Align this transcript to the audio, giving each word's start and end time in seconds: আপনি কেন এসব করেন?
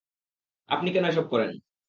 আপনি 0.69 0.89
কেন 0.93 1.05
এসব 1.05 1.25
করেন? 1.31 1.49